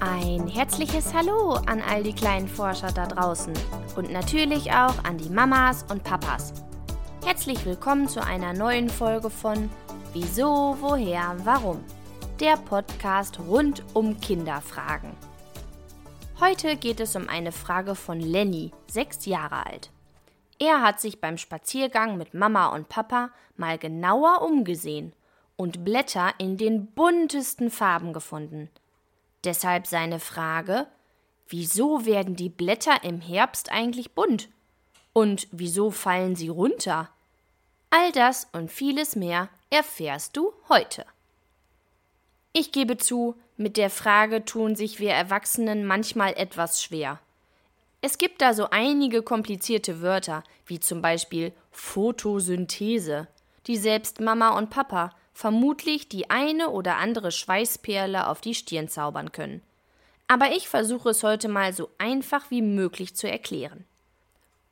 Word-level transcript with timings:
Ein 0.00 0.46
herzliches 0.46 1.14
Hallo 1.14 1.54
an 1.54 1.80
all 1.80 2.02
die 2.02 2.12
kleinen 2.12 2.48
Forscher 2.48 2.92
da 2.92 3.06
draußen 3.06 3.54
und 3.96 4.12
natürlich 4.12 4.70
auch 4.70 5.02
an 5.04 5.16
die 5.16 5.30
Mamas 5.30 5.86
und 5.90 6.04
Papas. 6.04 6.52
Herzlich 7.24 7.64
willkommen 7.64 8.06
zu 8.06 8.22
einer 8.22 8.52
neuen 8.52 8.90
Folge 8.90 9.30
von 9.30 9.70
Wieso, 10.12 10.76
woher, 10.80 11.36
warum? 11.44 11.82
Der 12.40 12.58
Podcast 12.58 13.40
rund 13.40 13.84
um 13.94 14.20
Kinderfragen. 14.20 15.12
Heute 16.40 16.76
geht 16.76 17.00
es 17.00 17.16
um 17.16 17.30
eine 17.30 17.50
Frage 17.50 17.94
von 17.94 18.20
Lenny, 18.20 18.72
sechs 18.86 19.24
Jahre 19.24 19.64
alt. 19.64 19.90
Er 20.58 20.82
hat 20.82 21.00
sich 21.00 21.22
beim 21.22 21.38
Spaziergang 21.38 22.18
mit 22.18 22.34
Mama 22.34 22.66
und 22.74 22.90
Papa 22.90 23.30
mal 23.56 23.78
genauer 23.78 24.42
umgesehen 24.42 25.14
und 25.56 25.86
Blätter 25.86 26.34
in 26.36 26.58
den 26.58 26.86
buntesten 26.88 27.70
Farben 27.70 28.12
gefunden. 28.12 28.68
Deshalb 29.44 29.86
seine 29.86 30.20
Frage, 30.20 30.86
wieso 31.48 32.04
werden 32.04 32.36
die 32.36 32.48
Blätter 32.48 33.04
im 33.04 33.20
Herbst 33.20 33.70
eigentlich 33.70 34.12
bunt? 34.12 34.48
Und 35.12 35.48
wieso 35.50 35.90
fallen 35.90 36.36
sie 36.36 36.48
runter? 36.48 37.08
All 37.90 38.12
das 38.12 38.48
und 38.52 38.70
vieles 38.70 39.16
mehr 39.16 39.48
erfährst 39.70 40.36
du 40.36 40.52
heute. 40.68 41.06
Ich 42.52 42.72
gebe 42.72 42.96
zu, 42.96 43.36
mit 43.56 43.76
der 43.76 43.90
Frage 43.90 44.44
tun 44.44 44.76
sich 44.76 44.98
wir 44.98 45.12
Erwachsenen 45.12 45.86
manchmal 45.86 46.34
etwas 46.34 46.82
schwer. 46.82 47.20
Es 48.02 48.18
gibt 48.18 48.42
da 48.42 48.54
so 48.54 48.68
einige 48.70 49.22
komplizierte 49.22 50.00
Wörter, 50.02 50.44
wie 50.66 50.80
zum 50.80 51.00
Beispiel 51.00 51.52
Photosynthese, 51.70 53.28
die 53.66 53.76
selbst 53.76 54.20
Mama 54.20 54.50
und 54.50 54.70
Papa 54.70 55.10
vermutlich 55.36 56.08
die 56.08 56.30
eine 56.30 56.70
oder 56.70 56.96
andere 56.96 57.30
Schweißperle 57.30 58.26
auf 58.26 58.40
die 58.40 58.54
Stirn 58.54 58.88
zaubern 58.88 59.32
können. 59.32 59.60
Aber 60.28 60.52
ich 60.52 60.66
versuche 60.66 61.10
es 61.10 61.22
heute 61.22 61.48
mal 61.48 61.74
so 61.74 61.90
einfach 61.98 62.50
wie 62.50 62.62
möglich 62.62 63.14
zu 63.14 63.30
erklären. 63.30 63.84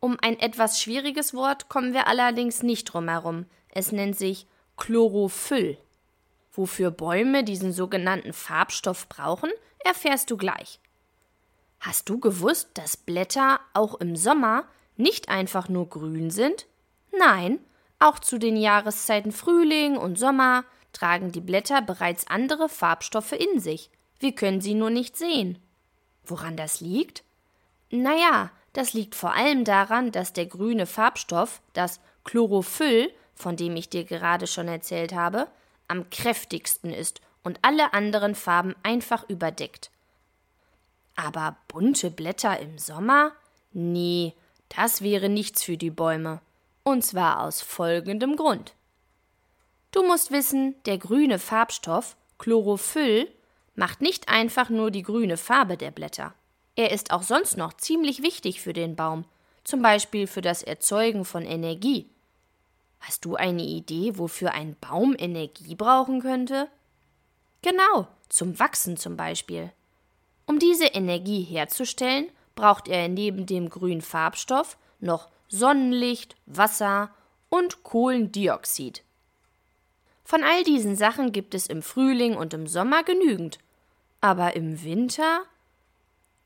Um 0.01 0.17
ein 0.23 0.41
etwas 0.41 0.81
schwieriges 0.81 1.35
Wort 1.35 1.69
kommen 1.69 1.93
wir 1.93 2.07
allerdings 2.07 2.63
nicht 2.63 2.85
drum 2.85 3.11
herum. 3.11 3.45
Es 3.69 3.93
nennt 3.93 4.17
sich 4.17 4.47
Chlorophyll. 4.79 5.77
Wofür 6.55 6.91
Bäume 6.91 7.45
diesen 7.45 7.75
sogenannten 7.75 8.33
Farbstoff 8.33 9.07
brauchen, 9.11 9.51
erfährst 9.81 10.31
du 10.31 10.39
gleich. 10.39 10.81
Hast 11.79 12.09
du 12.09 12.19
gewusst, 12.19 12.71
dass 12.73 12.97
Blätter 12.97 13.61
auch 13.75 13.97
im 13.97 14.17
Sommer 14.17 14.65
nicht 14.97 15.29
einfach 15.29 15.69
nur 15.69 15.91
grün 15.91 16.31
sind? 16.31 16.65
Nein, 17.13 17.59
auch 18.05 18.19
zu 18.19 18.39
den 18.39 18.57
Jahreszeiten 18.57 19.33
Frühling 19.33 19.97
und 19.97 20.19
Sommer 20.19 20.65
tragen 20.93 21.33
die 21.33 21.41
Blätter 21.41 21.83
bereits 21.83 22.27
andere 22.29 22.69
Farbstoffe 22.69 23.33
in 23.33 23.61
sich. 23.61 23.91
Wir 24.21 24.35
können 24.35 24.61
sie 24.61 24.75
nur 24.75 24.91
nicht 24.91 25.17
sehen. 25.17 25.59
Woran 26.25 26.57
das 26.57 26.81
liegt? 26.81 27.25
Naja, 27.91 28.51
das 28.73 28.93
liegt 28.93 29.15
vor 29.15 29.35
allem 29.35 29.65
daran, 29.65 30.13
dass 30.13 30.33
der 30.33 30.47
grüne 30.47 30.87
Farbstoff, 30.87 31.61
das 31.73 32.01
Chlorophyll, 32.25 33.13
von 33.35 33.57
dem 33.57 33.77
ich 33.77 33.89
dir 33.89 34.05
gerade 34.05 34.47
schon 34.47 34.69
erzählt 34.69 35.15
habe, 35.15 35.49
am 35.89 36.09
kräftigsten 36.11 36.93
ist 36.93 37.21
und 37.43 37.59
alle 37.63 37.93
anderen 37.93 38.35
Farben 38.35 38.75
einfach 38.83 39.29
überdeckt. 39.29 39.91
Aber 41.17 41.57
bunte 41.69 42.11
Blätter 42.11 42.59
im 42.59 42.79
Sommer? 42.79 43.33
Nee, 43.73 44.35
das 44.69 45.03
wäre 45.03 45.29
nichts 45.29 45.63
für 45.63 45.77
die 45.77 45.91
Bäume. 45.91 46.41
Und 46.85 47.03
zwar 47.03 47.41
aus 47.41 47.63
folgendem 47.63 48.37
Grund. 48.37 48.75
Du 49.91 50.03
musst 50.03 50.31
wissen, 50.31 50.75
der 50.85 50.99
grüne 50.99 51.39
Farbstoff, 51.39 52.17
Chlorophyll, 52.39 53.29
macht 53.75 54.01
nicht 54.01 54.29
einfach 54.29 54.69
nur 54.69 54.91
die 54.91 55.03
grüne 55.03 55.37
Farbe 55.37 55.77
der 55.77 55.91
Blätter. 55.91 56.35
Er 56.77 56.91
ist 56.91 57.11
auch 57.13 57.23
sonst 57.23 57.57
noch 57.57 57.73
ziemlich 57.75 58.23
wichtig 58.23 58.61
für 58.61 58.73
den 58.73 58.97
Baum, 58.97 59.25
zum 59.65 59.81
Beispiel 59.81 60.27
für 60.27 60.43
das 60.43 60.63
Erzeugen 60.63 61.25
von 61.25 61.45
Energie. 61.45 62.11
Hast 63.01 63.25
du 63.25 63.37
eine 63.37 63.63
Idee, 63.63 64.19
wofür 64.19 64.53
ein 64.53 64.77
Baum 64.81 65.15
Energie 65.19 65.75
brauchen 65.75 66.21
könnte? 66.21 66.69
Genau, 67.63 68.09
zum 68.29 68.59
Wachsen 68.59 68.97
zum 68.97 69.17
Beispiel. 69.17 69.73
Um 70.47 70.59
diese 70.59 70.87
Energie 70.87 71.43
herzustellen, 71.43 72.29
braucht 72.55 72.89
er 72.89 73.09
neben 73.09 73.47
dem 73.47 73.71
grünen 73.71 74.03
Farbstoff 74.03 74.77
noch 75.01 75.29
Sonnenlicht, 75.49 76.37
Wasser 76.47 77.11
und 77.49 77.83
Kohlendioxid. 77.83 79.03
Von 80.25 80.43
all 80.43 80.65
diesen 80.65 80.97
Sachen 80.97 81.33
gibt 81.33 81.55
es 81.55 81.67
im 81.67 81.83
Frühling 81.83 82.37
und 82.37 82.55
im 82.55 82.67
Sommer 82.67 83.03
genügend. 83.03 83.59
Aber 84.21 84.57
im 84.57 84.83
Winter? 84.83 85.43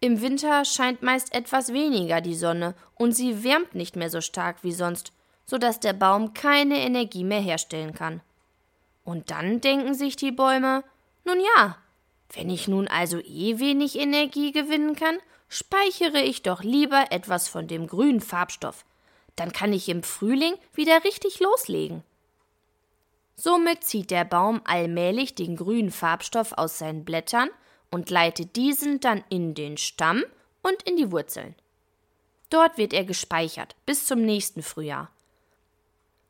Im 0.01 0.21
Winter 0.21 0.65
scheint 0.65 1.03
meist 1.03 1.35
etwas 1.35 1.73
weniger 1.73 2.21
die 2.21 2.35
Sonne 2.35 2.75
und 2.97 3.13
sie 3.13 3.45
wärmt 3.45 3.75
nicht 3.75 3.97
mehr 3.97 4.11
so 4.11 4.21
stark 4.21 4.63
wie 4.63 4.73
sonst, 4.73 5.13
so 5.45 5.59
dass 5.59 5.81
der 5.81 5.93
Baum 5.93 6.35
keine 6.35 6.79
Energie 6.79 7.25
mehr 7.25 7.41
herstellen 7.41 7.95
kann. 7.95 8.21
Und 9.05 9.31
dann 9.31 9.61
denken 9.61 9.95
sich 9.95 10.17
die 10.17 10.33
Bäume, 10.33 10.85
nun 11.25 11.39
ja, 11.57 11.79
wenn 12.35 12.51
ich 12.51 12.69
nun 12.69 12.89
also 12.89 13.19
eh 13.21 13.59
wenig 13.59 13.99
Energie 13.99 14.53
gewinnen 14.53 14.95
kann, 14.95 15.19
speichere 15.49 16.23
ich 16.23 16.43
doch 16.43 16.63
lieber 16.63 17.07
etwas 17.11 17.49
von 17.49 17.67
dem 17.67 17.87
grünen 17.87 18.21
Farbstoff. 18.21 18.85
Dann 19.37 19.53
kann 19.53 19.73
ich 19.73 19.89
im 19.89 20.03
Frühling 20.03 20.55
wieder 20.75 21.05
richtig 21.05 21.41
loslegen. 21.41 22.03
Somit 23.37 23.85
zieht 23.85 24.11
der 24.11 24.25
Baum 24.25 24.61
allmählich 24.65 25.35
den 25.35 25.57
grünen 25.57 25.93
Farbstoff 25.93 26.53
aus 26.53 26.79
seinen 26.79 27.05
Blättern 27.05 27.49
und 27.91 28.11
leitet 28.11 28.57
diesen 28.57 29.01
dann 29.01 29.23
in 29.29 29.55
den 29.55 29.77
Stamm 29.77 30.25
und 30.63 30.83
in 30.83 30.97
die 30.97 31.13
Wurzeln. 31.13 31.55
Dort 32.51 32.79
wird 32.79 32.93
er 32.93 33.05
gespeichert 33.05 33.77
bis 33.87 34.07
zum 34.07 34.23
nächsten 34.23 34.63
Frühjahr. 34.63 35.11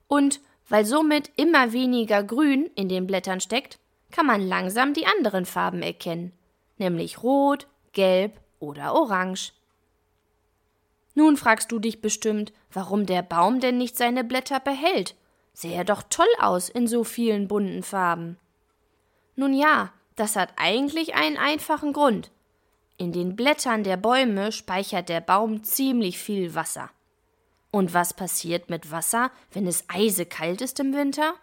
Und 0.06 0.40
weil 0.68 0.84
somit 0.84 1.30
immer 1.36 1.72
weniger 1.72 2.22
Grün 2.22 2.70
in 2.74 2.88
den 2.88 3.06
Blättern 3.06 3.40
steckt, 3.40 3.78
kann 4.10 4.26
man 4.26 4.46
langsam 4.46 4.94
die 4.94 5.06
anderen 5.06 5.46
Farben 5.46 5.82
erkennen, 5.82 6.32
nämlich 6.76 7.22
Rot, 7.22 7.66
Gelb 7.92 8.38
oder 8.60 8.94
Orange. 8.94 9.52
Nun 11.14 11.36
fragst 11.36 11.72
du 11.72 11.78
dich 11.78 12.00
bestimmt, 12.00 12.52
warum 12.72 13.06
der 13.06 13.22
Baum 13.22 13.60
denn 13.60 13.78
nicht 13.78 13.96
seine 13.96 14.24
Blätter 14.24 14.60
behält. 14.60 15.16
Sähe 15.52 15.84
doch 15.84 16.04
toll 16.08 16.28
aus 16.38 16.68
in 16.68 16.86
so 16.86 17.02
vielen 17.02 17.48
bunten 17.48 17.82
Farben. 17.82 18.38
Nun 19.34 19.52
ja, 19.52 19.92
das 20.14 20.36
hat 20.36 20.52
eigentlich 20.56 21.14
einen 21.14 21.36
einfachen 21.36 21.92
Grund. 21.92 22.30
In 22.96 23.12
den 23.12 23.36
Blättern 23.36 23.84
der 23.84 23.96
Bäume 23.96 24.52
speichert 24.52 25.08
der 25.08 25.20
Baum 25.20 25.62
ziemlich 25.64 26.18
viel 26.18 26.54
Wasser. 26.54 26.90
Und 27.70 27.94
was 27.94 28.14
passiert 28.14 28.70
mit 28.70 28.90
Wasser, 28.90 29.30
wenn 29.52 29.66
es 29.66 29.84
eisekalt 29.88 30.60
ist 30.60 30.80
im 30.80 30.94
Winter? 30.94 31.34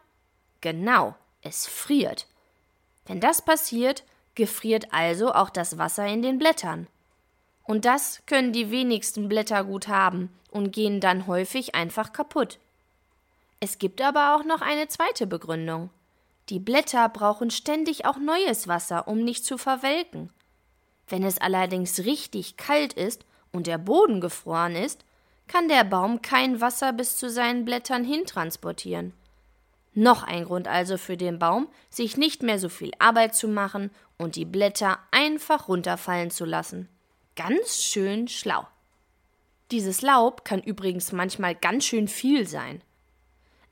Genau, 0.62 1.16
es 1.42 1.68
friert. 1.68 2.28
Wenn 3.06 3.20
das 3.20 3.42
passiert, 3.42 4.04
gefriert 4.34 4.88
also 4.92 5.34
auch 5.34 5.50
das 5.50 5.78
Wasser 5.78 6.08
in 6.08 6.22
den 6.22 6.40
Blättern. 6.40 6.88
Und 7.66 7.86
das 7.86 8.22
können 8.28 8.54
die 8.54 8.72
wenigsten 8.72 9.28
Blätter 9.28 9.64
gut 9.64 9.88
haben 9.88 10.30
und 10.52 10.72
gehen 10.72 11.02
dann 11.02 11.28
häufig 11.28 11.76
einfach 11.76 12.14
kaputt. 12.14 12.60
Es 13.60 13.80
gibt 13.80 14.02
aber 14.02 14.36
auch 14.36 14.46
noch 14.46 14.62
eine 14.62 14.88
zweite 14.88 15.28
Begründung. 15.28 15.90
Die 16.50 16.60
Blätter 16.60 17.10
brauchen 17.10 17.50
ständig 17.50 18.06
auch 18.06 18.18
neues 18.18 18.68
Wasser, 18.68 19.08
um 19.08 19.24
nicht 19.24 19.44
zu 19.44 19.58
verwelken. 19.58 20.32
Wenn 21.08 21.24
es 21.24 21.40
allerdings 21.40 22.06
richtig 22.06 22.58
kalt 22.58 22.94
ist 22.94 23.26
und 23.52 23.68
der 23.68 23.80
Boden 23.80 24.22
gefroren 24.22 24.76
ist, 24.76 25.04
kann 25.48 25.68
der 25.68 25.84
Baum 25.84 26.22
kein 26.22 26.62
Wasser 26.62 26.94
bis 26.94 27.18
zu 27.18 27.30
seinen 27.30 27.66
Blättern 27.66 28.04
hintransportieren. 28.04 29.14
Noch 29.94 30.24
ein 30.24 30.46
Grund 30.46 30.68
also 30.68 30.98
für 30.98 31.18
den 31.18 31.40
Baum, 31.40 31.68
sich 31.90 32.18
nicht 32.18 32.44
mehr 32.44 32.60
so 32.60 32.70
viel 32.70 32.92
Arbeit 33.00 33.34
zu 33.34 33.48
machen 33.48 33.92
und 34.18 34.36
die 34.36 34.46
Blätter 34.46 35.00
einfach 35.12 35.68
runterfallen 35.68 36.32
zu 36.32 36.46
lassen. 36.46 36.90
Ganz 37.36 37.84
schön 37.84 38.28
schlau. 38.28 38.66
Dieses 39.72 40.02
Laub 40.02 40.46
kann 40.46 40.62
übrigens 40.62 41.12
manchmal 41.12 41.56
ganz 41.56 41.86
schön 41.86 42.08
viel 42.08 42.48
sein. 42.48 42.82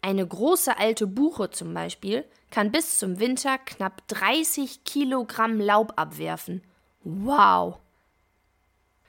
Eine 0.02 0.28
große 0.28 0.78
alte 0.78 1.08
Buche 1.08 1.50
zum 1.50 1.74
Beispiel 1.74 2.26
kann 2.52 2.72
bis 2.72 3.00
zum 3.00 3.20
Winter 3.20 3.58
knapp 3.58 4.06
30 4.10 4.84
Kilogramm 4.84 5.62
Laub 5.62 5.94
abwerfen. 5.96 6.62
Wow! 7.04 7.78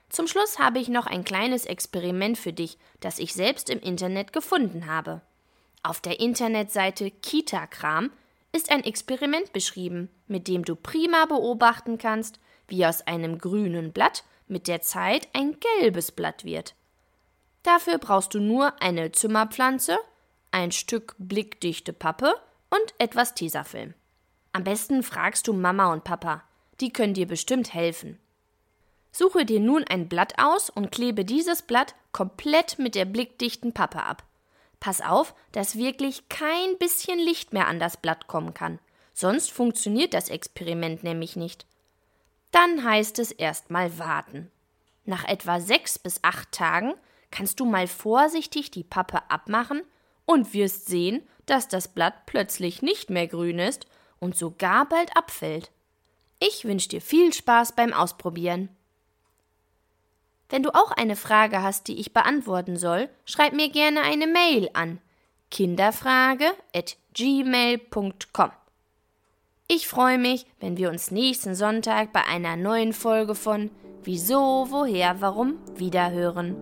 Zum 0.09 0.27
Schluss 0.27 0.57
habe 0.59 0.79
ich 0.79 0.87
noch 0.87 1.07
ein 1.07 1.25
kleines 1.25 1.65
Experiment 1.65 2.37
für 2.37 2.53
dich, 2.53 2.77
das 3.01 3.19
ich 3.19 3.33
selbst 3.33 3.69
im 3.69 3.79
Internet 3.79 4.31
gefunden 4.31 4.85
habe. 4.85 5.21
Auf 5.83 5.99
der 5.99 6.21
Internetseite 6.21 7.11
Kitakram 7.11 8.11
ist 8.53 8.71
ein 8.71 8.85
Experiment 8.85 9.51
beschrieben, 9.51 10.09
mit 10.27 10.47
dem 10.47 10.63
du 10.63 10.75
prima 10.75 11.25
beobachten 11.25 11.97
kannst, 11.97 12.39
wie 12.69 12.85
aus 12.85 13.05
einem 13.05 13.37
grünen 13.37 13.91
Blatt 13.91 14.23
mit 14.47 14.67
der 14.67 14.81
Zeit 14.81 15.27
ein 15.33 15.57
gelbes 15.79 16.11
Blatt 16.11 16.45
wird. 16.45 16.75
Dafür 17.63 17.97
brauchst 17.97 18.33
du 18.33 18.39
nur 18.39 18.81
eine 18.81 19.11
Zimmerpflanze, 19.11 19.97
ein 20.51 20.71
Stück 20.71 21.15
blickdichte 21.17 21.93
Pappe 21.93 22.35
und 22.69 22.93
etwas 22.99 23.33
Tesafilm. 23.33 23.93
Am 24.51 24.63
besten 24.63 25.03
fragst 25.03 25.47
du 25.47 25.53
Mama 25.53 25.91
und 25.91 26.03
Papa. 26.03 26.43
die 26.81 26.91
können 26.91 27.13
dir 27.13 27.27
bestimmt 27.27 27.73
helfen. 27.73 28.19
Suche 29.11 29.45
dir 29.45 29.61
nun 29.61 29.85
ein 29.85 30.09
Blatt 30.09 30.33
aus 30.37 30.69
und 30.69 30.91
klebe 30.91 31.23
dieses 31.23 31.61
Blatt 31.61 31.95
komplett 32.11 32.79
mit 32.79 32.95
der 32.95 33.05
blickdichten 33.05 33.73
Pappe 33.73 34.03
ab. 34.03 34.23
Pass 34.81 34.99
auf, 35.01 35.33
dass 35.53 35.77
wirklich 35.77 36.27
kein 36.27 36.77
bisschen 36.77 37.17
Licht 37.17 37.53
mehr 37.53 37.67
an 37.67 37.79
das 37.79 37.97
Blatt 37.97 38.27
kommen 38.27 38.53
kann. 38.53 38.79
Sonst 39.13 39.51
funktioniert 39.51 40.13
das 40.13 40.29
Experiment 40.29 41.03
nämlich 41.03 41.37
nicht. 41.37 41.65
Dann 42.55 42.83
heißt 42.85 43.19
es 43.19 43.33
erstmal 43.33 43.99
warten. 43.99 44.49
Nach 45.03 45.27
etwa 45.27 45.59
sechs 45.59 45.99
bis 45.99 46.23
acht 46.23 46.53
Tagen 46.53 46.93
kannst 47.29 47.59
du 47.59 47.65
mal 47.65 47.85
vorsichtig 47.85 48.71
die 48.71 48.85
Pappe 48.85 49.29
abmachen 49.29 49.81
und 50.23 50.53
wirst 50.53 50.87
sehen, 50.87 51.27
dass 51.47 51.67
das 51.67 51.89
Blatt 51.89 52.25
plötzlich 52.27 52.81
nicht 52.81 53.09
mehr 53.09 53.27
grün 53.27 53.59
ist 53.59 53.87
und 54.19 54.37
sogar 54.37 54.87
bald 54.87 55.17
abfällt. 55.17 55.69
Ich 56.39 56.63
wünsche 56.63 56.87
dir 56.87 57.01
viel 57.01 57.33
Spaß 57.33 57.73
beim 57.73 57.91
Ausprobieren. 57.91 58.69
Wenn 60.47 60.63
du 60.63 60.73
auch 60.73 60.91
eine 60.91 61.17
Frage 61.17 61.61
hast, 61.61 61.89
die 61.89 61.99
ich 61.99 62.13
beantworten 62.13 62.77
soll, 62.77 63.09
schreib 63.25 63.51
mir 63.51 63.67
gerne 63.67 64.03
eine 64.03 64.27
Mail 64.27 64.69
an 64.71 65.01
kinderfrage@gmail.com. 65.51 68.51
Ich 69.67 69.87
freue 69.87 70.19
mich, 70.19 70.45
wenn 70.59 70.77
wir 70.77 70.91
uns 70.91 71.09
nächsten 71.09 71.55
Sonntag 71.55 72.13
bei 72.13 72.23
einer 72.23 72.55
neuen 72.55 72.93
Folge 72.93 73.33
von 73.33 73.71
Wieso, 74.03 74.67
woher, 74.69 75.21
warum 75.21 75.55
wiederhören. 75.75 76.55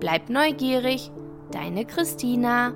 Bleib 0.00 0.30
neugierig, 0.30 1.10
deine 1.50 1.84
Christina. 1.84 2.72